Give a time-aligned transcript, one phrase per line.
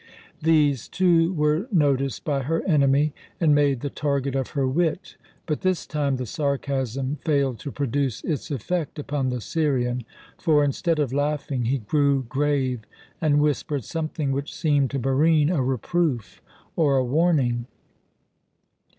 [0.41, 5.61] These, too, were noticed by her enemy and made the target of her wit; but
[5.61, 10.03] this time the sarcasm failed to produce its effect upon the Syrian,
[10.39, 12.79] for, instead of laughing, he grew grave,
[13.21, 16.41] and whispered something which seemed to Barine a reproof
[16.75, 17.67] or a warning.